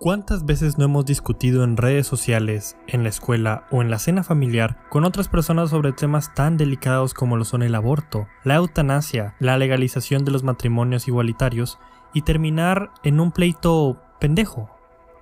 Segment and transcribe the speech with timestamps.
[0.00, 4.22] ¿Cuántas veces no hemos discutido en redes sociales, en la escuela o en la cena
[4.22, 9.34] familiar con otras personas sobre temas tan delicados como lo son el aborto, la eutanasia,
[9.40, 11.78] la legalización de los matrimonios igualitarios
[12.14, 14.70] y terminar en un pleito pendejo?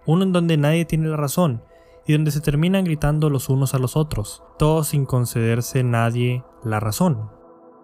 [0.06, 1.64] Uno en donde nadie tiene la razón
[2.06, 6.78] y donde se terminan gritando los unos a los otros, todos sin concederse nadie la
[6.78, 7.37] razón.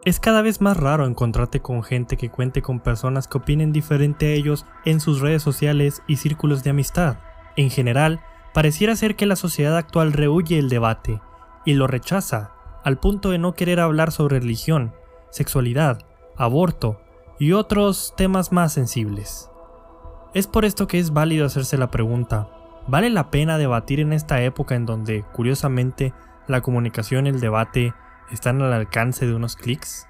[0.05, 4.27] Es cada vez más raro encontrarte con gente que cuente con personas que opinen diferente
[4.27, 7.17] a ellos en sus redes sociales y círculos de amistad.
[7.57, 8.21] En general,
[8.53, 11.23] pareciera ser que la sociedad actual rehuye el debate
[11.65, 12.53] y lo rechaza,
[12.85, 14.93] al punto de no querer hablar sobre religión,
[15.31, 16.01] sexualidad,
[16.37, 17.01] aborto
[17.39, 19.51] y otros temas más sensibles.
[20.35, 22.51] Es por esto que es válido hacerse la pregunta,
[22.87, 26.13] ¿vale la pena debatir en esta época en donde, curiosamente,
[26.47, 27.95] la comunicación y el debate
[28.31, 30.07] están al alcance de unos clics?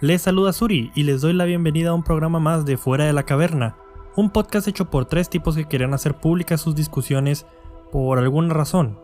[0.00, 3.12] Les saluda Suri y les doy la bienvenida a un programa más de Fuera de
[3.12, 3.76] la Caverna,
[4.16, 7.46] un podcast hecho por tres tipos que quieren hacer públicas sus discusiones
[7.90, 8.98] por alguna razón.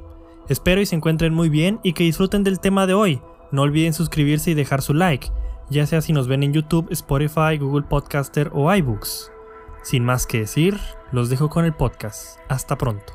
[0.49, 3.21] Espero y se encuentren muy bien y que disfruten del tema de hoy.
[3.51, 5.29] No olviden suscribirse y dejar su like,
[5.71, 9.31] ya sea si nos ven en YouTube, Spotify, Google Podcaster o iBooks.
[9.83, 10.79] Sin más que decir,
[11.13, 12.39] los dejo con el podcast.
[12.49, 13.13] Hasta pronto.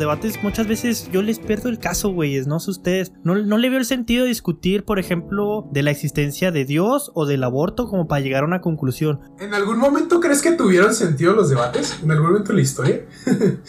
[0.00, 3.12] Debates muchas veces yo les pierdo el caso, güeyes, no sé ustedes.
[3.22, 7.12] No, no le veo el sentido de discutir, por ejemplo, de la existencia de Dios
[7.14, 9.20] o del aborto como para llegar a una conclusión.
[9.38, 11.98] ¿En algún momento crees que tuvieron sentido los debates?
[12.02, 13.06] ¿En algún momento de la historia?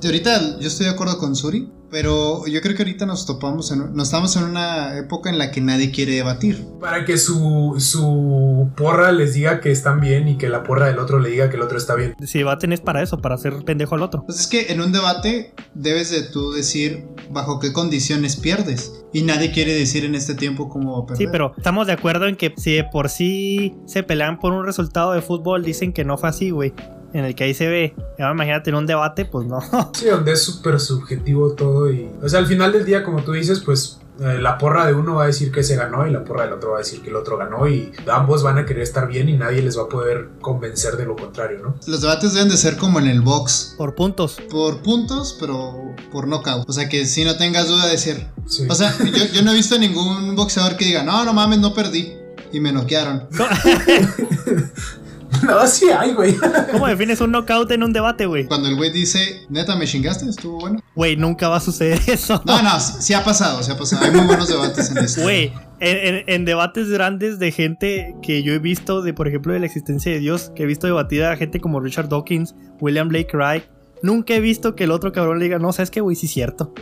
[0.00, 3.70] De ahorita yo estoy de acuerdo con Suri, pero yo creo que ahorita nos topamos
[3.72, 6.64] en, nos estamos en una época en la que nadie quiere debatir.
[6.80, 10.98] Para que su, su porra les diga que están bien y que la porra del
[10.98, 12.14] otro le diga que el otro está bien.
[12.24, 14.24] Si debaten es para eso, para hacer pendejo al otro.
[14.24, 18.92] Pues es que en un debate debes de tú decir bajo qué condiciones pierdes.
[19.12, 21.26] Y nadie quiere decir en este tiempo cómo perder.
[21.26, 24.64] Sí, pero estamos de acuerdo en que si de por sí se pelean por un
[24.64, 26.72] resultado de fútbol, dicen que no fue así, güey
[27.12, 27.94] en el que ahí se ve.
[28.18, 29.60] Imagínate en un debate, pues no.
[29.94, 32.10] Sí, donde es súper subjetivo todo y...
[32.22, 35.14] O sea, al final del día, como tú dices, pues eh, la porra de uno
[35.14, 37.08] va a decir que se ganó y la porra del otro va a decir que
[37.08, 39.88] el otro ganó y ambos van a querer estar bien y nadie les va a
[39.88, 41.74] poder convencer de lo contrario, ¿no?
[41.86, 43.74] Los debates deben de ser como en el box.
[43.78, 44.38] Por puntos.
[44.50, 46.68] Por puntos, pero por knockout.
[46.68, 48.26] O sea, que si no tengas duda de decir...
[48.68, 51.72] O sea, yo, yo no he visto ningún boxeador que diga, no, no mames, no
[51.72, 52.14] perdí.
[52.52, 53.28] Y me noquearon.
[55.42, 56.36] No, sí hay, güey.
[56.70, 58.46] ¿Cómo defines un knockout en un debate, güey?
[58.46, 60.80] Cuando el güey dice, neta, me chingaste, estuvo bueno.
[60.94, 62.42] Güey, nunca va a suceder eso.
[62.44, 64.04] No, no, sí, ha pasado, sí ha pasado.
[64.04, 65.22] Hay muy buenos debates en esto.
[65.22, 69.66] Güey, en, debates grandes de gente que yo he visto, de por ejemplo, de la
[69.66, 73.64] existencia de Dios, que he visto debatida a gente como Richard Dawkins, William Blake Wright,
[74.02, 76.32] nunca he visto que el otro cabrón le diga, no, sabes que, güey, sí es
[76.32, 76.74] cierto.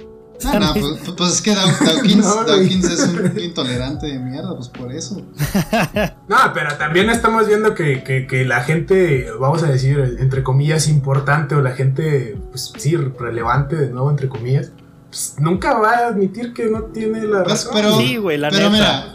[0.44, 5.22] No, no, pues, pues, es que Dawkins, es un intolerante de mierda, pues por eso.
[6.28, 11.54] No, pero también estamos viendo que, que, la gente, vamos a decir, entre comillas, importante
[11.54, 14.72] o la gente, pues sí, relevante, de nuevo, entre comillas,
[15.08, 17.72] pues nunca va a admitir que no tiene la pues, razón.
[17.74, 19.12] Pero, sí, güey, la pero mira,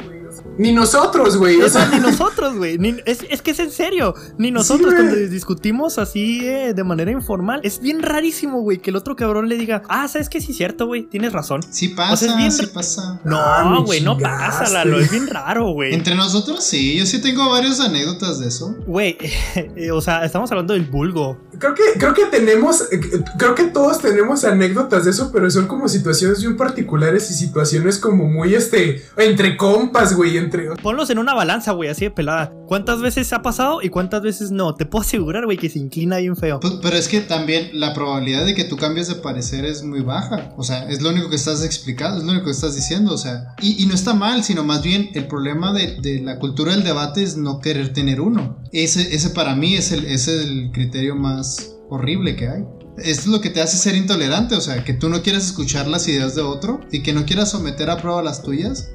[0.58, 1.62] ni nosotros, güey.
[1.62, 2.78] O sea, ni nosotros, güey.
[3.06, 4.14] Es, que es en serio.
[4.38, 7.62] Ni nosotros cuando discutimos así eh, de manera informal.
[7.64, 10.58] Es bien rarísimo, güey, que el otro cabrón le diga, ah, ¿sabes que sí es
[10.58, 11.03] cierto, güey?
[11.03, 11.62] Tienes razón.
[11.69, 13.19] Sí pasa, sí pasa.
[13.24, 15.00] No, ah, güey, no pasa, Lalo.
[15.00, 15.94] Es bien raro, güey.
[15.94, 16.97] Entre nosotros sí.
[16.97, 18.75] Yo sí tengo varias anécdotas de eso.
[18.85, 19.18] Güey,
[19.56, 21.38] eh, o sea, estamos hablando del vulgo.
[21.58, 23.00] Creo que, creo que tenemos, eh,
[23.38, 27.97] creo que todos tenemos anécdotas de eso, pero son como situaciones bien particulares y situaciones
[27.97, 30.43] como muy, este, entre compas, güey
[30.81, 32.54] Ponlos en una balanza, güey, así de pelada.
[32.68, 34.76] ¿Cuántas veces ha pasado y cuántas veces no?
[34.76, 36.59] Te puedo asegurar, güey, que se inclina bien feo.
[36.59, 40.02] Pues, pero es que también la probabilidad de que tú cambies de parecer es muy
[40.02, 40.53] baja.
[40.58, 43.14] O sea, es lo único que estás explicando, es lo único que estás diciendo.
[43.14, 46.84] O sea, y, no está mal, sino más bien el problema de, la cultura del
[46.84, 48.58] debate es no querer tener uno.
[48.72, 52.64] Ese, ese para mí es el, es el criterio más horrible que hay.
[52.97, 55.88] Esto es lo que te hace ser intolerante, o sea, que tú no quieras escuchar
[55.88, 58.91] las ideas de otro y que no quieras someter a prueba las tuyas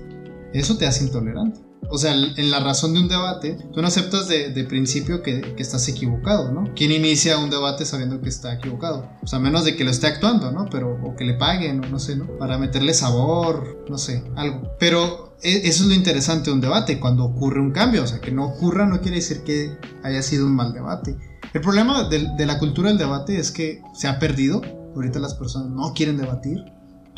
[0.53, 1.69] eso te hace intolerante.
[1.91, 5.89] O sea, en la razón de un debate, tú no aceptas de, principio que, estás
[5.89, 6.75] equivocado, ¿no?
[6.75, 9.09] ¿Quién inicia un debate sabiendo que está equivocado?
[9.23, 10.67] O sea, menos de que lo esté actuando, ¿no?
[10.71, 12.27] Pero, o que le paguen, o no sé, ¿no?
[12.39, 14.73] Para meterle sabor, no sé, algo.
[14.79, 18.03] Pero e, eso es lo interesante de un debate, cuando ocurre un cambio.
[18.03, 21.17] O sea, que no ocurra no quiere decir que haya sido un mal debate.
[21.55, 24.61] El problema de, de la cultura del debate es que se ha perdido.
[24.95, 26.65] Ahorita las personas no quieren debatir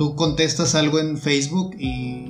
[0.00, 2.24] tú contestas algo en Facebook y,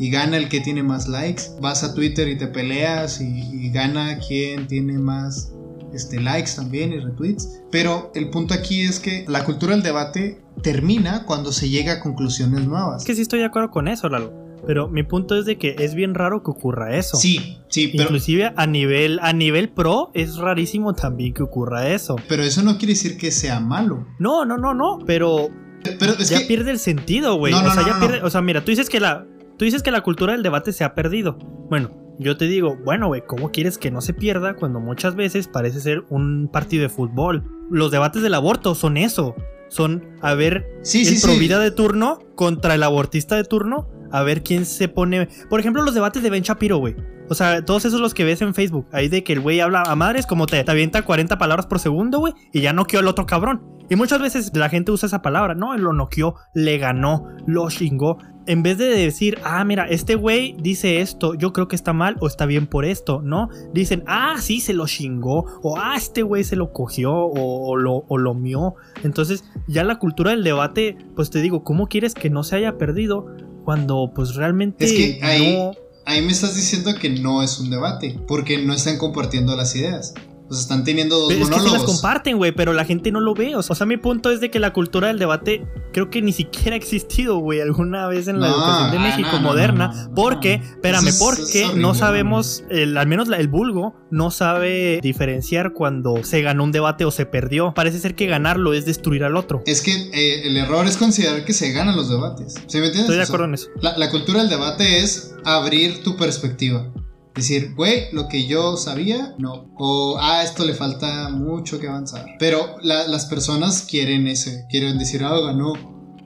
[0.00, 1.42] y gana el que tiene más likes.
[1.60, 5.52] Vas a Twitter y te peleas y, y gana quien tiene más
[5.92, 7.62] este, likes también y retweets.
[7.70, 12.00] Pero el punto aquí es que la cultura del debate termina cuando se llega a
[12.00, 13.02] conclusiones nuevas.
[13.02, 14.32] Es que sí estoy de acuerdo con eso, Lalo.
[14.66, 17.16] Pero mi punto es de que es bien raro que ocurra eso.
[17.16, 22.16] Sí, sí, pero, Inclusive a nivel, a nivel pro es rarísimo también que ocurra eso.
[22.28, 24.04] pero eso no quiere decir que sea malo.
[24.18, 24.98] No, no, no, no.
[25.06, 25.50] Pero
[25.98, 27.52] Pero es ya que pierde el sentido, güey.
[27.52, 28.20] No, no, o sea, no, ya no, pierde.
[28.20, 28.26] no.
[28.26, 29.26] O sea, mira, tú dices que la.
[29.56, 31.38] Tú dices que la cultura del debate se ha perdido.
[31.70, 35.48] Bueno, yo te digo, bueno, güey, ¿cómo quieres que no se pierda cuando muchas veces
[35.48, 37.44] parece ser un partido de fútbol?
[37.70, 39.34] Los debates del aborto son eso.
[39.68, 41.26] Son a ver sí, el sí, sí.
[41.26, 43.88] provida de turno contra el abortista de turno.
[44.12, 45.28] A ver quién se pone.
[45.50, 46.94] Por ejemplo, los debates de Ben Shapiro, güey.
[47.28, 48.86] O sea, todos esos los que ves en Facebook.
[48.92, 51.80] Ahí de que el güey habla a madres, como te, te avienta 40 palabras por
[51.80, 52.32] segundo, güey.
[52.52, 53.62] Y ya noqueó al otro cabrón.
[53.90, 55.54] Y muchas veces la gente usa esa palabra.
[55.54, 58.18] No, lo noqueó, le ganó, lo chingó.
[58.46, 62.16] En vez de decir, ah, mira, este güey dice esto, yo creo que está mal
[62.20, 63.48] o está bien por esto, ¿no?
[63.72, 65.46] Dicen, ah, sí, se lo chingó.
[65.62, 68.74] O ah, este güey se lo cogió o, o lo, o lo mió.
[69.02, 72.76] Entonces, ya la cultura del debate, pues te digo, ¿cómo quieres que no se haya
[72.76, 73.26] perdido?
[73.64, 75.72] Cuando pues realmente Es que ahí- no...
[76.06, 80.12] Ahí me estás diciendo que no es un debate, porque no están compartiendo las ideas.
[80.50, 81.92] Sea, están teniendo dos Pero es que sí las monólogos.
[82.00, 83.56] comparten, güey, pero la gente no lo ve.
[83.56, 86.74] O sea, mi punto es de que la cultura del debate creo que ni siquiera
[86.74, 90.10] ha existido, güey, alguna vez en la No, educación de México no, no, moderna.
[90.14, 95.00] porque, espérame, es- porque es no sabemos, el- al menos la- el vulgo no sabe
[95.02, 97.72] diferenciar cuando se ganó un debate o se perdió.
[97.74, 99.62] Parece ser que ganarlo es destruir al otro.
[99.66, 102.54] Es que eh, el error es considerar que se ganan los debates.
[102.66, 103.00] ¿Sí me entiendes?
[103.02, 103.68] Estoy de O sea, acuerdo en eso.
[103.80, 106.92] La, la cultura del debate es abrir tu perspectiva.
[107.34, 109.66] Decir, güey, lo que yo sabía, no.
[109.76, 112.24] O, ah, esto le falta mucho que avanzar.
[112.38, 114.66] Pero la- las personas quieren ese.
[114.70, 115.72] Quieren decir, ah, ganó.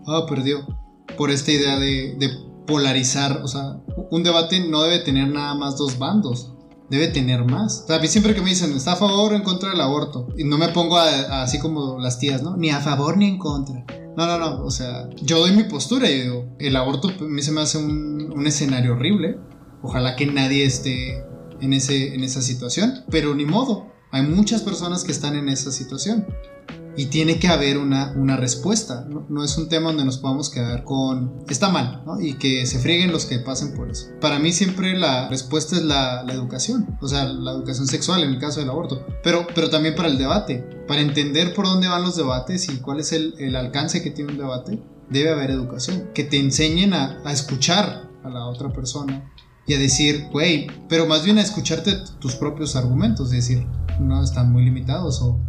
[0.06, 0.66] Ah, perdió.
[1.16, 2.28] Por esta idea de, de
[2.66, 3.40] polarizar.
[3.43, 3.78] O sea,
[4.10, 6.52] un debate no debe tener nada más dos bandos.
[6.90, 7.82] Debe tener más.
[7.84, 9.81] O sea, a mí siempre que me dicen, ¿está a favor o en contra del
[9.81, 10.28] aborto?
[10.37, 12.56] Y no me pongo a- a- así como las tías, ¿no?
[12.56, 13.84] Ni a favor ni en contra.
[14.16, 14.64] No, no, no.
[14.64, 17.78] O sea, yo doy mi postura y digo, el aborto a mí se me hace
[17.78, 19.38] un, un escenario horrible.
[19.82, 21.25] Ojalá que nadie esté
[21.60, 23.04] en, ese, en esa situación.
[23.10, 23.86] Pero ni modo.
[24.10, 26.26] Hay muchas personas que están en esa situación.
[26.96, 29.06] Y tiene que haber una, una respuesta.
[29.08, 29.25] ¿no?
[29.28, 32.20] No es un tema donde nos podamos quedar con está mal, ¿no?
[32.20, 34.08] Y que se frieguen los que pasen por eso.
[34.20, 36.98] Para mí siempre la respuesta es la, la educación.
[37.00, 39.06] O sea, la educación sexual en el caso del aborto.
[39.22, 40.64] Pero, pero también para el debate.
[40.88, 44.32] Para entender por dónde van los debates y cuál es el, el alcance que tiene
[44.32, 46.10] un debate, debe haber educación.
[46.14, 49.32] Que te enseñen a, a escuchar a la otra persona.
[49.68, 53.30] Y a decir, güey, pero más bien a escucharte tus propios argumentos.
[53.30, 53.66] Decir,
[54.00, 55.40] no, están muy limitados o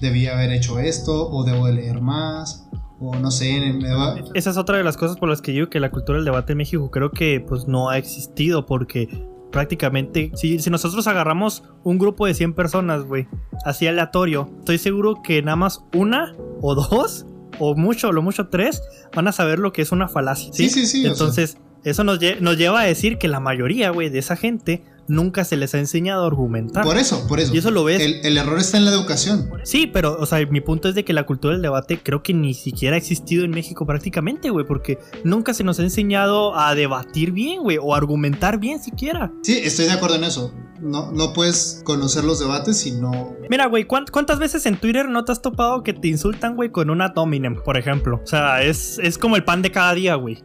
[0.00, 2.66] debía haber hecho esto o debo de leer más
[3.00, 5.68] o no sé, me va- Esa es otra de las cosas por las que digo
[5.68, 9.08] que la cultura del debate en México creo que pues no ha existido porque
[9.50, 13.26] prácticamente si, si nosotros agarramos un grupo de 100 personas, güey,
[13.64, 17.26] así aleatorio, estoy seguro que nada más una o dos
[17.60, 18.82] o mucho, lo mucho tres
[19.14, 20.52] van a saber lo que es una falacia.
[20.52, 23.90] Sí, sí, sí, o Entonces, eso nos, lle- nos lleva a decir que la mayoría,
[23.90, 26.82] güey, de esa gente nunca se les ha enseñado a argumentar.
[26.82, 27.54] Por eso, por eso.
[27.54, 28.00] Y eso lo ves.
[28.00, 29.50] El, el error está en la educación.
[29.62, 32.32] Sí, pero, o sea, mi punto es de que la cultura del debate creo que
[32.32, 36.74] ni siquiera ha existido en México prácticamente, güey, porque nunca se nos ha enseñado a
[36.74, 39.30] debatir bien, güey, o argumentar bien siquiera.
[39.42, 40.54] Sí, estoy de acuerdo en eso.
[40.80, 43.36] No, no puedes conocer los debates si no...
[43.50, 46.70] Mira, güey, ¿cuánt- ¿cuántas veces en Twitter no te has topado que te insultan, güey,
[46.70, 48.20] con una dominem, por ejemplo?
[48.22, 50.42] O sea, es, es como el pan de cada día, güey.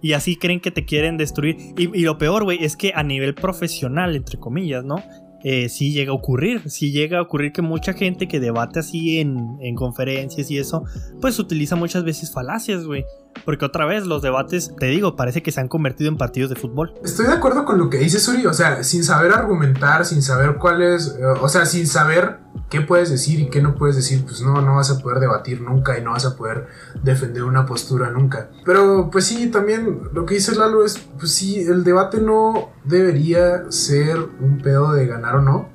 [0.00, 1.56] Y así creen que te quieren destruir.
[1.76, 5.02] Y, y lo peor, güey, es que a nivel profesional, entre comillas, ¿no?
[5.44, 9.20] Eh, sí llega a ocurrir, sí llega a ocurrir que mucha gente que debate así
[9.20, 10.82] en, en conferencias y eso,
[11.20, 13.04] pues utiliza muchas veces falacias, güey.
[13.44, 16.56] Porque otra vez los debates, te digo, parece que se han convertido en partidos de
[16.56, 16.94] fútbol.
[17.02, 20.56] Estoy de acuerdo con lo que dice Suri, o sea, sin saber argumentar, sin saber
[20.56, 24.24] cuál es, eh, o sea, sin saber qué puedes decir y qué no puedes decir,
[24.24, 26.66] pues no, no vas a poder debatir nunca y no vas a poder
[27.02, 28.50] defender una postura nunca.
[28.64, 33.70] Pero pues sí, también lo que dice Lalo es, pues sí, el debate no debería
[33.70, 35.70] ser un pedo de ganar o no,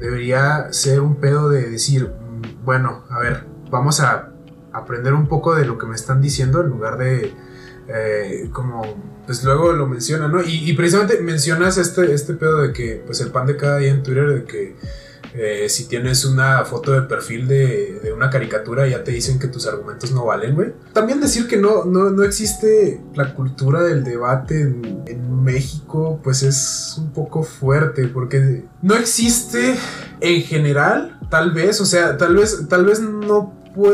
[0.00, 4.32] debería ser un pedo de decir, mm, bueno, a ver, vamos a
[4.76, 7.32] aprender un poco de lo que me están diciendo en lugar de
[7.88, 8.82] eh, como
[9.26, 10.40] pues luego lo menciona, ¿no?
[10.44, 14.02] Y, precisamente mencionas este, este pedo de que pues el pan de cada día en
[14.02, 14.76] Twitter de que
[15.34, 19.48] eh, si tienes una foto de perfil de, de una caricatura ya te dicen que
[19.48, 20.72] tus argumentos no valen, güey.
[20.92, 26.42] También decir que no, no, no existe la cultura del debate en, en México pues
[26.42, 29.76] es un poco fuerte porque no existe
[30.20, 33.52] en general, tal vez, o sea, tal vez, tal vez no,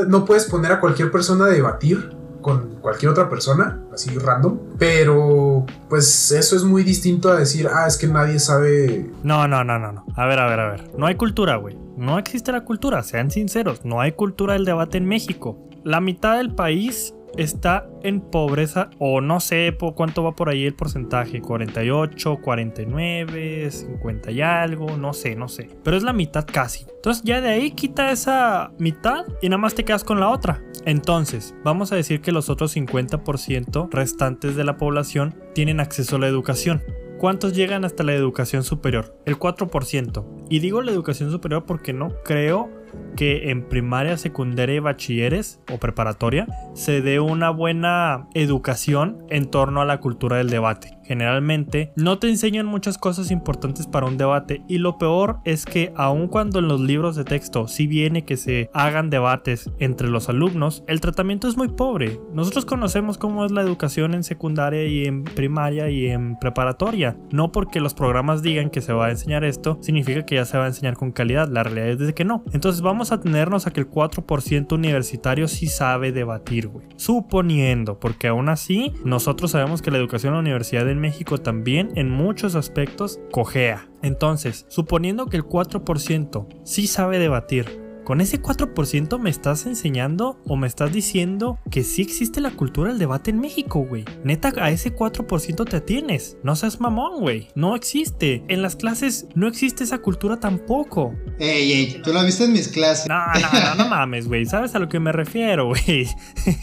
[0.09, 5.65] no puedes poner a cualquier persona a debatir con cualquier otra persona, así random, pero
[5.89, 9.11] pues eso es muy distinto a decir, ah, es que nadie sabe...
[9.23, 10.05] No, no, no, no, no.
[10.17, 10.91] A ver, a ver, a ver.
[10.99, 11.79] No hay cultura, güey.
[11.97, 13.85] No existe la cultura, sean sinceros.
[13.85, 15.57] No hay cultura del debate en México.
[15.85, 20.65] La mitad del país está en pobreza o no sé por cuánto va por ahí
[20.65, 26.47] el porcentaje, 48, 49, 50 y algo, no sé, no sé, pero es la mitad
[26.51, 26.87] casi.
[26.95, 30.63] Entonces ya de ahí quita esa mitad y nada más te quedas con la otra.
[30.85, 36.19] Entonces, vamos a decir que los otros 50% restantes de la población tienen acceso a
[36.19, 36.83] la educación.
[37.19, 39.17] ¿Cuántos llegan hasta la educación superior?
[39.27, 40.27] El 4%.
[40.51, 42.69] Y digo la educación superior porque no creo
[43.17, 49.81] que en primaria, secundaria y bachilleres o preparatoria se dé una buena educación en torno
[49.81, 54.63] a la cultura del debate generalmente no te enseñan muchas cosas importantes para un debate
[54.69, 58.37] y lo peor es que aun cuando en los libros de texto sí viene que
[58.37, 62.21] se hagan debates entre los alumnos, el tratamiento es muy pobre.
[62.33, 67.17] Nosotros conocemos cómo es la educación en secundaria y en primaria y en preparatoria.
[67.31, 70.59] No porque los programas digan que se va a enseñar esto, significa que ya se
[70.59, 71.49] va a enseñar con calidad.
[71.49, 72.43] La realidad es de que no.
[72.53, 76.87] Entonces vamos a tenernos a que el 4% universitario sí sabe debatir, güey.
[76.97, 81.91] Suponiendo, porque aún así nosotros sabemos que la educación en la universidad en México también
[81.95, 83.89] en muchos aspectos cojea.
[84.03, 90.57] Entonces, suponiendo que el 4% sí sabe debatir, con ese 4% me estás enseñando o
[90.57, 94.05] me estás diciendo que sí existe la cultura del debate en México, güey.
[94.25, 96.37] Neta, a ese 4% te atienes.
[96.43, 97.49] No seas mamón, güey.
[97.55, 98.45] No existe.
[98.49, 101.15] En las clases no existe esa cultura tampoco.
[101.39, 103.09] Ey, ey, tú la viste en mis clases.
[103.09, 104.47] No, no, no, no mames, güey.
[104.47, 106.09] ¿Sabes a lo que me refiero, güey?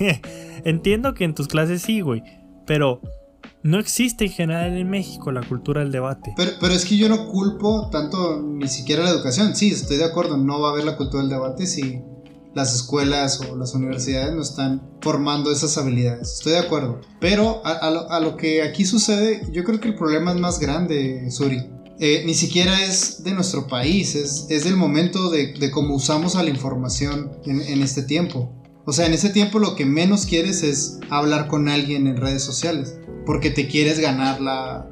[0.66, 2.24] Entiendo que en tus clases sí, güey.
[2.66, 3.02] Pero
[3.62, 6.34] no existe en general en México la cultura del debate.
[6.36, 9.56] Pero, es que yo no culpo tanto ni siquiera la educación.
[9.56, 12.02] Sí, estoy de acuerdo, no va a haber la cultura del debate si
[12.56, 16.34] las escuelas o las universidades no están formando esas habilidades.
[16.34, 17.02] Estoy de acuerdo.
[17.20, 21.62] Pero a, lo, que aquí sucede, yo creo que el problema es más grande, Suri.
[22.00, 26.46] Eh, ni siquiera es de nuestro país, es, es del momento de, cómo usamos la
[26.46, 28.56] información en, en este tiempo.
[28.86, 32.42] O sea, en ese tiempo lo que menos quieres es hablar con alguien en redes
[32.42, 32.99] sociales
[33.30, 34.90] porque te quieres ganar la...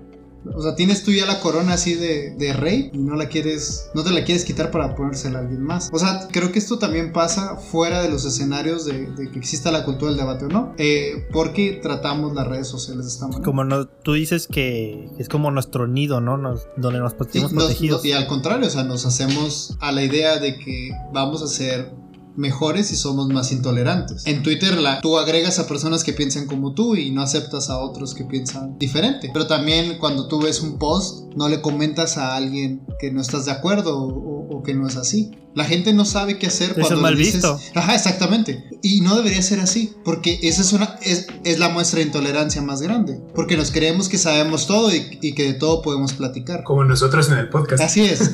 [0.53, 3.89] O sea, tienes tú ya la corona así de, de, rey y no la quieres,
[3.95, 5.89] no te la quieres quitar para ponérsela a alguien más.
[5.91, 9.83] O sea, creo que esto también pasa fuera de los escenarios de, que exista la
[9.83, 13.43] cultura del debate o no, eh, porque tratamos las redes sociales de esta manera.
[13.43, 16.37] Como no, tú dices que es como nuestro nido, ¿no?
[16.77, 18.05] donde nos sentimos protegidos.
[18.05, 21.91] y al contrario, o sea, nos hacemos a la idea de que vamos a ser
[22.37, 24.25] mejores y somos más intolerantes.
[24.25, 27.79] En Twitter la, tú agregas a personas que piensan como tú y no aceptas a
[27.79, 29.29] otros que piensan diferente.
[29.33, 33.45] Pero también cuando tú ves un post, no le comentas a alguien que no estás
[33.45, 35.31] de acuerdo o, que no es así.
[35.53, 37.59] La gente no sabe qué hacer cuando es mal visto.
[37.73, 38.65] Ajá, exactamente.
[38.83, 42.61] Y no debería ser así, porque esa es una es, es, la muestra de intolerancia
[42.61, 46.63] más grande, porque nos creemos que sabemos todo y, y, que de todo podemos platicar.
[46.63, 47.81] Como nosotros en el podcast.
[47.81, 48.31] Así es.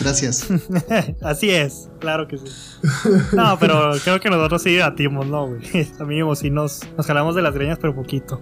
[0.00, 0.46] Gracias.
[1.22, 2.44] así es, claro que sí.
[3.40, 5.90] No, pero creo que nosotros sí debatimos, ¿no, güey?
[5.98, 8.38] Amigos, sí nos, nos jalamos de las greñas, pero poquito.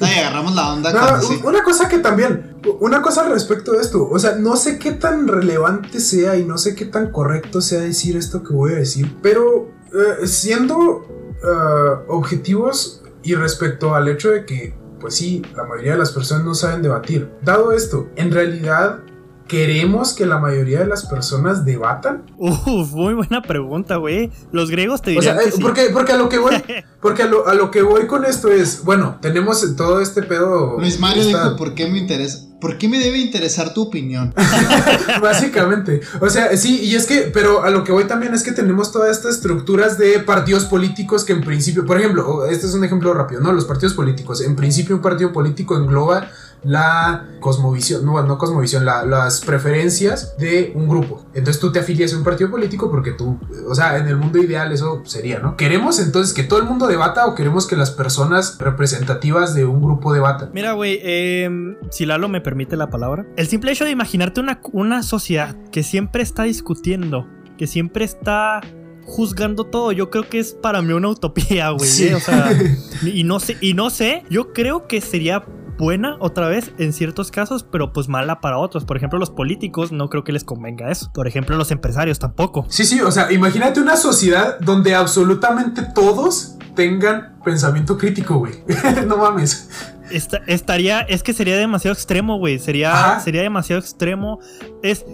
[0.00, 0.92] Ay, agarramos la onda.
[0.92, 4.78] No, Una cosa que también, una cosa al respecto de esto, o sea, no sé
[4.78, 8.72] qué tan relevante sea y no sé qué tan correcto sea decir esto que voy
[8.72, 15.42] a decir, pero eh, siendo uh, objetivos y respecto al hecho de que, pues sí,
[15.54, 17.30] la mayoría de las personas no saben debatir.
[17.42, 19.01] Dado esto, en realidad
[19.48, 22.22] ¿Queremos que la mayoría de las personas debatan?
[22.38, 24.30] Uf, muy buena pregunta, güey.
[24.50, 25.38] Los griegos te dirían.
[25.38, 26.54] O sea, porque, porque a lo que voy,
[27.00, 30.78] porque a lo, que voy con esto es, bueno, tenemos todo este pedo.
[30.78, 32.46] Luis Mario dijo, ¿por qué me interesa?
[32.62, 34.32] ¿Por qué me debe interesar tu opinión?
[35.20, 36.00] Básicamente.
[36.20, 38.92] O sea, sí, y es que, pero a lo que voy también es que tenemos
[38.92, 43.12] todas estas estructuras de partidos políticos que en principio, por ejemplo, este es un ejemplo
[43.14, 43.52] rápido, ¿no?
[43.52, 44.40] Los partidos políticos.
[44.42, 46.30] En principio, un partido político engloba
[46.64, 51.24] la cosmovisión, no, no cosmovisión, las preferencias de un grupo.
[51.34, 53.38] Entonces tú te afilias a un partido político porque tú,
[53.68, 55.56] o sea, en el mundo ideal eso sería, ¿no?
[55.56, 59.82] ¿Queremos entonces que todo el mundo debata o queremos que las personas representativas de un
[59.82, 60.50] grupo debatan?
[60.52, 64.60] Mira, güey, em, si Lalo me permite la palabra, el simple hecho de imaginarte una,
[64.72, 67.26] una sociedad que siempre está discutiendo,
[67.58, 68.60] que siempre está
[69.04, 69.92] juzgando todo.
[69.92, 71.90] Yo creo que es para mí una utopía, güey.
[72.02, 72.14] ¿eh?
[72.14, 72.52] O sea,
[73.02, 75.44] y no sé, y no sé, yo creo que sería
[75.82, 78.84] buena otra vez en ciertos casos, pero pues mala para otros.
[78.84, 81.10] Por ejemplo, los políticos no creo que les convenga eso.
[81.12, 82.64] Por ejemplo, los empresarios tampoco.
[82.68, 88.52] Sí, sí, o sea, imagínate una sociedad donde absolutamente todos tengan pensamiento crítico, güey.
[89.08, 89.70] no mames.
[90.12, 92.58] Estaría, es que sería demasiado extremo, güey.
[92.58, 94.38] Sería, sería demasiado extremo.
[94.82, 95.04] Es,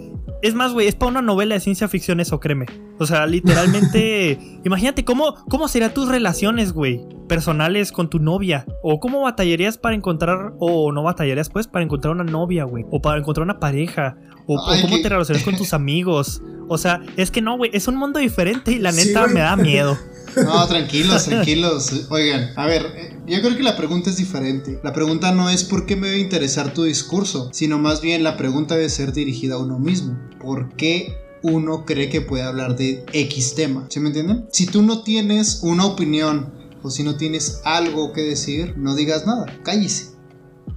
[0.41, 2.65] es más, güey, es para una novela de ciencia ficción eso, créeme.
[2.99, 8.65] O sea, literalmente, imagínate cómo, cómo serían tus relaciones, güey, personales con tu novia.
[8.83, 12.85] O cómo batallarías para encontrar, o no batallarías, pues, para encontrar una novia, güey.
[12.91, 14.17] O para encontrar una pareja.
[14.45, 16.41] O, cómo te relacionas con tus amigos.
[16.67, 19.55] O sea, es que no, güey, es un mundo diferente y la neta me da
[19.55, 19.97] miedo.
[20.35, 22.05] No, tranquilos, tranquilos.
[22.09, 24.79] Oigan, a ver, eh, yo creo que la pregunta es diferente.
[24.83, 28.37] La pregunta no es por qué me debe interesar tu discurso, sino más bien la
[28.37, 30.17] pregunta debe ser dirigida a uno mismo.
[30.39, 33.85] ¿Por qué uno cree que puede hablar de X tema?
[33.89, 34.47] ¿Sí me entienden?
[34.51, 39.25] Si tú no tienes una opinión o si no tienes algo que decir, no digas
[39.25, 40.18] nada, cállese.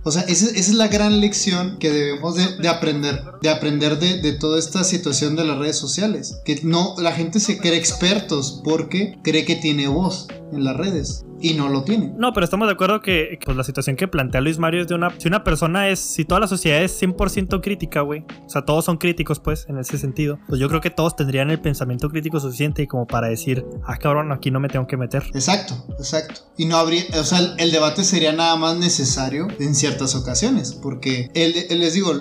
[0.05, 4.33] O sea, esa, es la gran lección que debemos de, aprender, de aprender de, de,
[4.33, 6.41] toda esta situación de las redes sociales.
[6.45, 11.25] Que no, la gente se cree expertos porque cree que tiene voz en las redes
[11.43, 12.13] y no lo tiene.
[12.17, 14.95] No, pero estamos de acuerdo que pues, la situación que plantea Luis Mario es de
[14.95, 15.11] una.
[15.19, 15.99] Si una persona es.
[15.99, 18.25] Si toda la sociedad es 100% crítica, güey.
[18.47, 20.39] O sea, todos son críticos, pues, en ese sentido.
[20.49, 23.97] Pues yo creo que todos tendrían el pensamiento crítico suficiente y como para decir, ah,
[23.97, 25.25] cabrón, aquí no me tengo que meter.
[25.35, 26.43] Exacto, exacto.
[26.57, 27.05] Y no habría.
[27.19, 30.73] O sea, el, debate sería nada más necesario en ciertas ocasiones.
[30.73, 32.13] Porque el, les digo,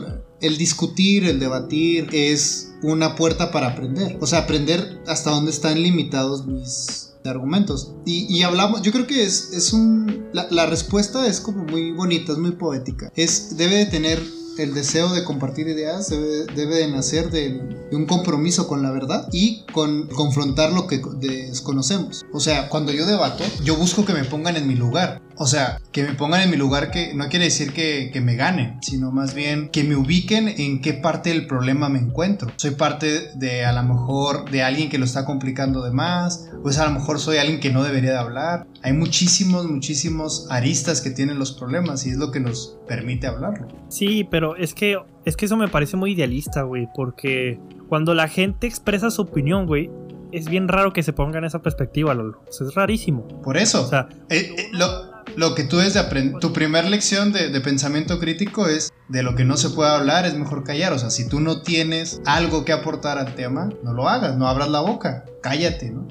[0.41, 4.17] el discutir, el debatir es una puerta para aprender.
[4.19, 7.93] O sea, aprender hasta dónde están limitados mis de argumentos.
[8.05, 10.29] Y, hablamos, yo creo que es, es un...
[10.33, 13.11] La, respuesta es como muy bonita, es muy poética.
[13.15, 14.21] Es, debe de tener
[14.57, 19.27] el deseo de compartir ideas debe, debe de nacer de, un compromiso con la verdad
[19.31, 22.25] y con confrontar lo que desconocemos.
[22.31, 25.21] O sea, cuando yo debato, yo busco que me pongan en mi lugar.
[25.41, 28.35] O sea, que me pongan en mi lugar que no quiere decir que, que me
[28.35, 32.51] ganen, sino más bien que me ubiquen en qué parte del problema me encuentro.
[32.57, 36.77] Soy parte de a lo mejor de alguien que lo está complicando de más, pues
[36.77, 38.67] a lo mejor soy alguien que no debería de hablar.
[38.83, 43.67] Hay muchísimos, muchísimos aristas que tienen los problemas y es lo que nos permite hablarlo.
[43.89, 48.27] Sí, pero es que, es que eso me parece muy idealista, güey, porque cuando la
[48.27, 49.89] gente expresa su opinión, güey,
[50.31, 52.43] es bien raro que se ponga en esa perspectiva, Lolo.
[52.47, 53.27] es rarísimo.
[53.43, 53.83] Por eso.
[53.83, 57.49] O sea, eh, eh, lo, lo que tú es de aprender, tu primera lección de,
[57.49, 60.93] de, pensamiento crítico es de lo que no se puede hablar es mejor callar.
[60.93, 64.47] O sea, si tú no tienes algo que aportar al tema, no lo hagas, no
[64.47, 66.07] abras la boca, cállate, ¿no?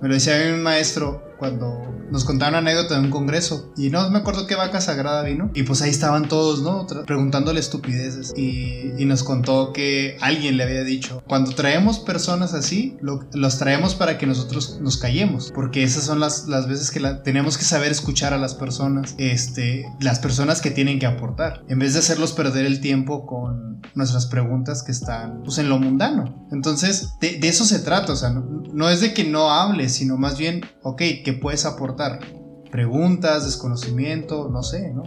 [0.00, 4.08] Me lo decía un maestro, cuando nos contaron una anécdota de un congreso y no
[4.10, 6.86] me acuerdo qué vaca sagrada vino y pues ahí estaban todos, ¿no?
[7.06, 12.96] Preguntándole estupideces y, y, nos contó que alguien le había dicho, cuando traemos personas así,
[13.00, 17.56] los traemos para que nosotros nos callemos, porque esas son las, las veces que tenemos
[17.56, 21.94] que saber escuchar a las personas, este, las personas que tienen que aportar, en vez
[21.94, 26.46] de hacerlos perder el tiempo con nuestras preguntas que están pues en lo mundano.
[26.50, 30.16] Entonces, de, eso se trata, o sea, no, no es de que no hables, sino
[30.16, 32.20] más bien, ok, que puedes aportar?
[32.70, 35.02] Preguntas, desconocimiento, no sé, ¿no?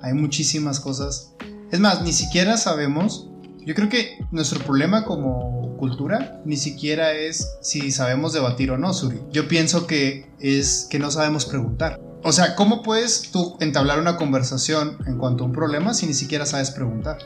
[0.00, 1.34] Hay muchísimas cosas.
[1.72, 3.28] Es más, ni siquiera sabemos.
[3.64, 8.94] Yo creo que nuestro problema como cultura ni siquiera es si sabemos debatir o no,
[8.94, 9.20] Suri.
[9.32, 12.00] Yo pienso que es que no sabemos preguntar.
[12.22, 16.14] O sea, ¿cómo puedes tú entablar una conversación en cuanto a un problema si ni
[16.14, 17.18] siquiera sabes preguntar?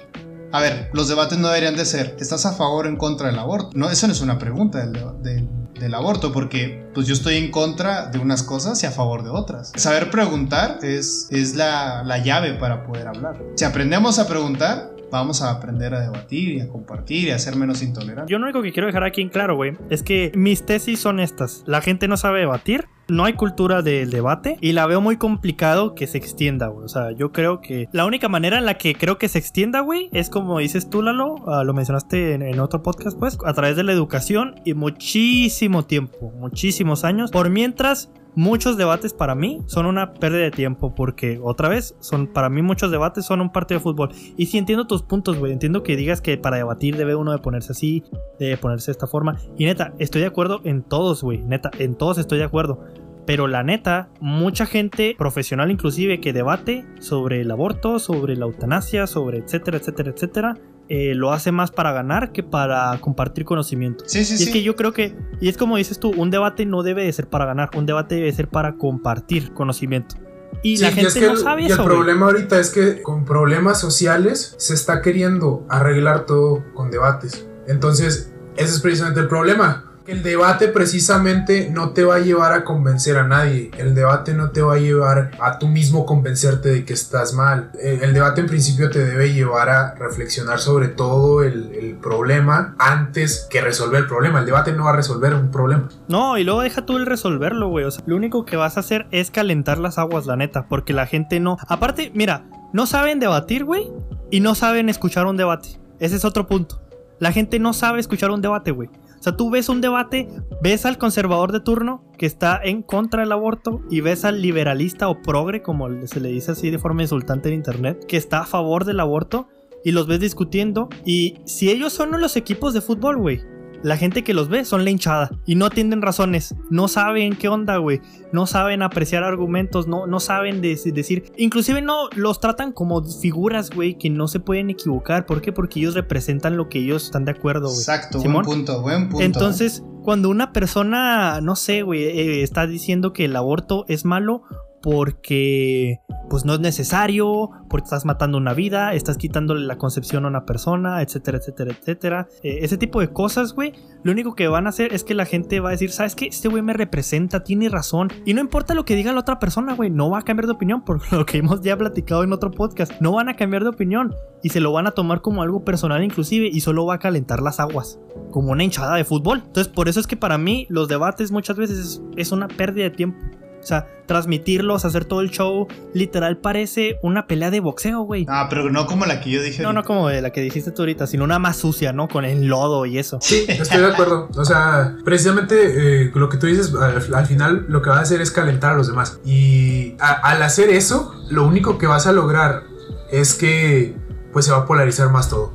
[0.53, 3.39] A ver, los debates no deberían de ser, ¿estás a favor o en contra del
[3.39, 3.71] aborto?
[3.75, 5.49] No, eso no es una pregunta del, del,
[5.81, 9.31] del aborto, porque pues yo estoy en contra de unas cosas y a favor de
[9.31, 9.73] otras.
[9.77, 13.37] Saber preguntar es, es la, la llave para poder hablar.
[13.57, 17.57] Si aprendemos a preguntar, vamos a aprender a debatir y a compartir y a ser
[17.57, 18.31] menos intolerantes.
[18.31, 21.21] Yo lo único que quiero dejar aquí en claro, güey, es que mis tesis son
[21.21, 21.63] estas.
[21.67, 25.95] La gente no sabe debatir, no hay cultura del debate y la veo muy complicado
[25.95, 26.85] que se extienda, güey.
[26.85, 29.81] O sea, yo creo que la única manera en la que creo que se extienda,
[29.81, 33.53] güey, es como dices tú, Lalo, ah, lo mencionaste en, en, otro podcast, pues, a
[33.53, 37.31] través de la educación y muchísimo tiempo, muchísimos años.
[37.31, 42.27] Por mientras muchos debates para mí son una pérdida de tiempo porque otra vez son
[42.27, 44.11] para mí muchos debates son un partido de fútbol.
[44.37, 45.53] Y si entiendo tus puntos güey.
[45.53, 48.05] Entiendo que digas que para debatir debe uno de ponerse así
[48.39, 49.39] de ponerse de esta forma.
[49.57, 51.39] Y neta estoy de acuerdo en todos güey.
[51.39, 52.81] Neta en todos estoy de acuerdo.
[53.27, 59.07] Pero la neta, mucha gente profesional inclusive que debate sobre el aborto, sobre la eutanasia,
[59.07, 60.57] sobre etcétera, etcétera, etcétera,
[60.93, 64.03] eh, lo hace más para ganar que para compartir conocimiento.
[64.09, 66.67] Sí, sí, y es que yo creo que, y es como dices tú, un debate
[66.67, 70.17] no debe de ser para ganar, un debate debe ser para compartir conocimiento.
[70.65, 71.83] Y la gente no sabe y eso.
[71.83, 77.47] El problema ahorita es que con problemas sociales se está queriendo arreglar todo con debates.
[77.69, 82.65] Entonces, ese es precisamente el problema El debate precisamente no te va a llevar a
[82.65, 83.71] convencer a nadie.
[83.79, 87.71] El debate no te va a llevar a tú mismo convencerte de que estás mal.
[87.81, 92.75] El, el debate en principio te debe llevar a reflexionar sobre todo el, el, problema
[92.81, 94.41] antes que resolver el problema.
[94.41, 95.89] El debate no va a resolver un problema.
[96.09, 97.85] No, y luego deja tú el resolverlo, güey.
[97.85, 100.67] O sea, lo único que vas a hacer es calentar las aguas, la neta.
[100.69, 101.57] Porque la gente no...
[101.69, 103.89] Aparte, mira, no saben debatir, güey.
[104.29, 105.79] Y no saben escuchar un debate.
[106.01, 106.83] Ese es otro punto.
[107.21, 108.91] La gente no sabe escuchar un debate, güey.
[109.21, 110.29] O sea, tú ves un debate,
[110.63, 115.11] ves al conservador de turno que está en contra del aborto y ves al liberalista
[115.11, 118.47] o progre, como se le dice así de forma insultante en internet, que está a
[118.47, 119.49] favor del aborto
[119.85, 120.89] y los ves discutiendo.
[121.05, 123.43] Y si ellos son los equipos de fútbol, güey,
[123.83, 127.49] la gente que los ve son la hinchada y no atienden razones, no saben qué
[127.49, 128.01] onda, güey,
[128.33, 133.97] no saben apreciar argumentos, no, no saben decir, inclusive no los tratan como figuras, güey,
[133.97, 135.53] que no se pueden equivocar, ¿por qué?
[135.53, 137.79] Porque ellos representan lo que ellos están de acuerdo, güey.
[137.79, 139.25] Exacto, buen punto, buen punto.
[139.25, 144.43] Entonces, cuando una persona, no sé, güey, eh, está diciendo que el aborto es malo,
[144.83, 150.29] porque pues no es necesario, porque estás matando una vida, estás quitándole la concepción a
[150.29, 152.29] una persona, etcétera, etcétera, etcétera.
[152.43, 153.73] Eh, ese tipo de cosas, güey,
[154.05, 156.27] lo único que van a hacer es que la gente va a decir, ¿sabes qué?
[156.27, 158.13] Este güey me representa, tiene razón.
[158.25, 160.53] Y no importa lo que diga la otra persona, güey, no va a cambiar de
[160.53, 162.93] opinión, por lo que hemos ya platicado en otro podcast.
[163.01, 166.03] No van a cambiar de opinión y se lo van a tomar como algo personal
[166.03, 167.99] inclusive y solo va a calentar las aguas,
[168.31, 169.43] como una hinchada de fútbol.
[169.45, 172.85] Entonces por eso es que para mí los debates muchas veces es, es una pérdida
[172.85, 173.19] de tiempo.
[173.63, 178.27] O sea, transmitirlos, hacer todo el show, literal parece una pelea de boxeo, güey.
[178.29, 179.63] Ah, pero no como la que yo dije.
[179.63, 182.09] No, no como la que dijiste tú ahorita, sino una más sucia, ¿no?
[182.09, 183.19] Con el lodo y eso.
[183.21, 184.29] Sí, estoy de acuerdo.
[184.37, 188.21] O sea, precisamente eh, lo que tú dices, al, final lo que va a hacer
[188.21, 189.21] es calentar a los demás.
[189.25, 192.65] Y al hacer eso, lo único que vas a lograr
[193.11, 193.95] es que
[194.33, 195.53] pues se va a polarizar más todo.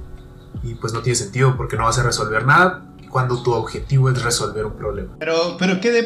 [0.63, 4.21] Y pues no tiene sentido porque no vas a resolver nada cuando tu objetivo es
[4.21, 5.15] resolver un problema.
[5.19, 6.03] Pero, pero qué de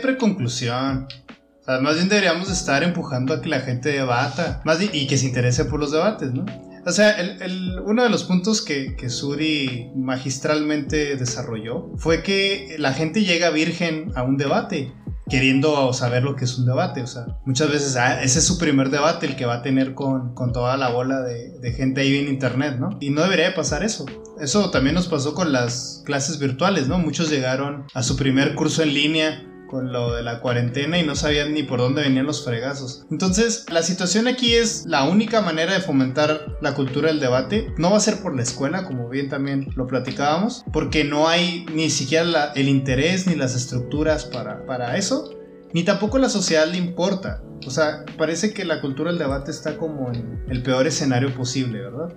[1.70, 5.28] preconclusión más bien deberíamos estar empujando a que la gente debata más y que se
[5.28, 6.46] interese por los debates, ¿no?
[6.86, 12.94] O sea, el, uno de los puntos que, que, Suri magistralmente desarrolló fue que la
[12.94, 14.92] gente llega virgen a un debate,
[15.30, 17.04] queriendo saber lo que es un debate.
[17.04, 19.94] O sea, muchas veces ah, ese es su primer debate, el que va a tener
[19.94, 22.98] con, con toda la bola de, de, gente ahí en internet, ¿no?
[23.02, 24.06] Y no debería pasar eso.
[24.40, 26.98] Eso también nos pasó con las clases virtuales, ¿no?
[26.98, 31.16] Muchos llegaron a su primer curso en línea con lo de la cuarentena y no
[31.16, 33.06] sabían ni por dónde venían los fregazos.
[33.12, 37.74] Entonces, la situación aquí es la única manera de fomentar la cultura del debate.
[37.78, 41.66] No va a ser por la escuela, como bien también lo platicábamos, porque no hay
[41.74, 45.36] ni siquiera el interés ni las estructuras para, para eso.
[45.74, 47.44] Ni tampoco la sociedad le importa.
[47.68, 51.82] O sea, parece que la cultura del debate está como en el peor escenario posible,
[51.82, 52.16] ¿verdad?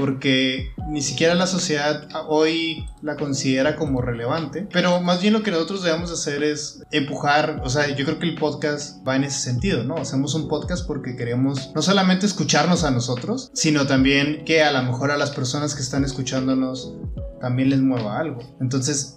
[0.00, 5.50] Porque ni siquiera la sociedad hoy la considera como relevante, pero más bien lo que
[5.50, 9.40] nosotros debemos hacer es empujar, o sea, yo creo que el podcast va en ese
[9.40, 9.96] sentido, ¿no?
[9.96, 14.82] Hacemos un podcast porque queremos no solamente escucharnos a nosotros, sino también que a lo
[14.82, 16.94] mejor a las personas que están escuchándonos
[17.42, 18.40] también les mueva algo.
[18.58, 19.16] Entonces,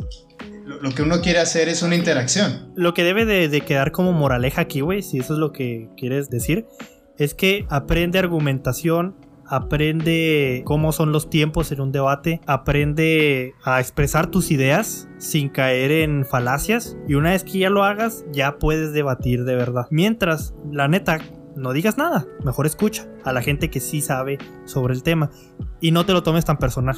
[0.65, 2.73] lo, que uno quiere hacer es una interacción.
[2.75, 6.29] Lo que debe de, quedar como moraleja aquí, güey, si eso es lo que quieres
[6.29, 6.65] decir,
[7.17, 9.15] es que aprende argumentación
[9.47, 15.91] aprende cómo son los tiempos en un debate, aprende a expresar tus ideas sin caer
[15.91, 19.87] en falacias y una vez que ya lo hagas ya puedes debatir de verdad.
[19.89, 21.19] Mientras, la neta,
[21.55, 25.29] no digas nada, mejor escucha a la gente que sí sabe sobre el tema
[25.79, 26.97] y no te lo tomes tan personal.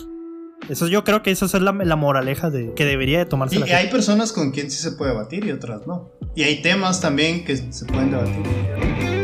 [0.70, 3.58] Eso yo creo que eso es la, moraleja de que debería de tomarse.
[3.58, 6.12] Y hay personas con quien sí se puede debatir y otras no.
[6.36, 9.15] Y hay temas también que se pueden debatir.